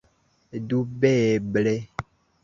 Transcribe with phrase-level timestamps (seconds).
[0.69, 1.75] Dubeble!